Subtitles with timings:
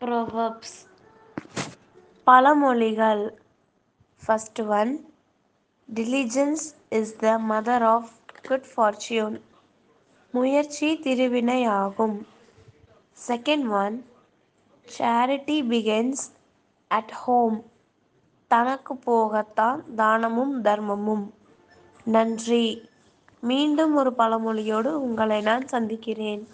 [0.00, 0.76] Proverbs
[2.26, 3.22] பழமொழிகள்.
[4.22, 4.92] First one
[5.88, 8.10] diligence is the mother of
[8.48, 9.36] good fortune
[10.34, 12.16] முயற்சி திருவினையாகும்.
[13.28, 13.96] Second one
[14.86, 16.24] charity begins
[16.90, 17.56] at home
[18.50, 21.26] தனக்கு போகத்தான் தானமும் தர்மமும்.
[22.04, 22.66] நன்றி.
[23.40, 26.44] மீண்டும் ஒரு பழமொழியோடு உங்களை நான் சந்திக்கிறேன்.